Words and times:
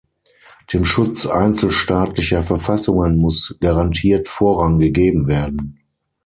Dem 0.73 0.83
Schutz 0.83 1.27
einzelstaatlicher 1.27 2.41
Verfassungen 2.41 3.17
muss 3.19 3.59
garantiert 3.59 4.29
Vorrang 4.29 4.79
gegeben 4.79 5.27
werden. 5.27 5.77